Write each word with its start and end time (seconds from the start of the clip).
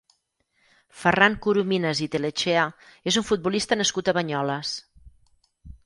Ferran 1.01 1.35
Corominas 1.45 2.01
i 2.05 2.09
Telechea 2.17 2.65
és 3.13 3.21
un 3.23 3.29
futbolista 3.31 3.81
nascut 3.83 4.11
a 4.15 4.19
Banyoles. 4.21 4.77